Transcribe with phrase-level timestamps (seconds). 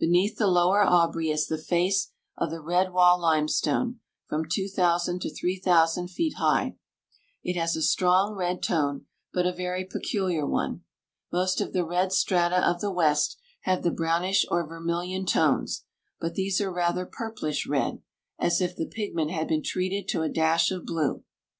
[0.00, 5.32] Beneath the Lower Aubrey is the face of the Red Wall limestone, from 2,000 to
[5.32, 6.74] 3,000 feet high.
[7.44, 10.82] It has a strong red tone, but a very peculiar one.
[11.30, 15.84] Most of the red strata of the west have the brownish or vermilion tones,
[16.18, 18.02] but these are rather purplish red,
[18.40, 21.22] as if the pigment had been treated to a dash of blue.